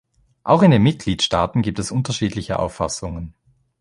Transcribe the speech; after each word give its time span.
Auch 0.43 0.63
in 0.63 0.71
den 0.71 0.81
Mitgliedstaaten 0.81 1.61
gibt 1.61 1.77
es 1.77 1.91
unterschiedliche 1.91 2.57
Auffassungen. 2.57 3.35